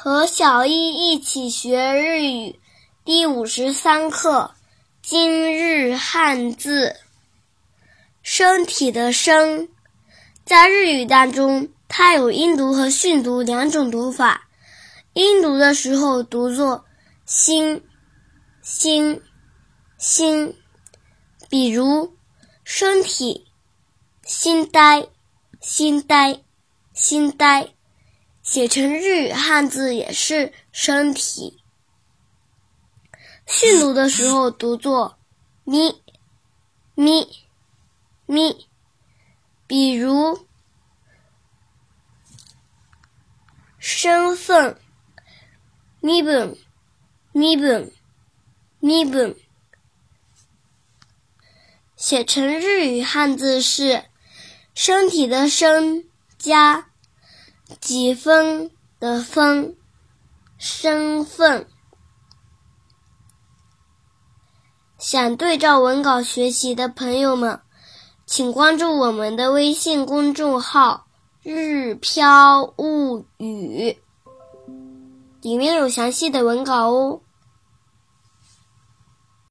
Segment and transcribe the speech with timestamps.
[0.00, 2.60] 和小一一起学日语
[3.04, 4.54] 第五十三课
[5.02, 6.94] 今日汉字。
[8.22, 9.68] 身体的“身”
[10.46, 14.48] 在日语当中，它有音读和训读两种读法。
[15.14, 16.84] 音读的时候读作
[17.26, 17.84] “心
[18.62, 19.20] ”，“心
[19.98, 20.54] ”，“心”。
[21.50, 22.14] 比如
[22.62, 23.48] 身体，
[24.22, 25.08] 心呆，
[25.60, 26.44] 心呆，
[26.94, 27.74] 心呆。
[28.48, 31.62] 写成日语汉字也是身体。
[33.46, 35.18] 训读的时候读作
[35.64, 36.02] 咪
[36.94, 37.28] 咪
[38.24, 38.66] 咪，
[39.66, 40.46] 比如
[43.78, 44.80] 身份
[46.00, 46.56] 咪本
[47.32, 47.92] 咪本
[48.80, 49.36] 咪本，
[51.96, 54.06] 写成日语汉字是
[54.74, 56.08] 身体的身
[56.38, 56.86] 加。
[57.80, 59.76] 几分的分，
[60.56, 61.66] 身份。
[64.98, 67.60] 想对照文稿学习的朋友们，
[68.26, 71.06] 请关注我们的微信公众号
[71.42, 73.96] “日飘物语”，
[75.40, 77.20] 里面有详细的文稿哦。